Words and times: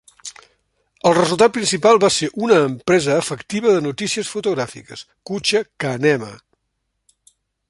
El 1.09 1.13
resultat 1.17 1.53
principal 1.57 2.01
va 2.05 2.09
ser 2.15 2.31
una 2.47 2.57
empresa 2.69 3.19
efectiva 3.25 3.77
de 3.77 3.85
notícies 3.91 4.35
fotogràfiques, 4.37 5.07
Kucha 5.33 5.67
Kanema. 5.85 6.37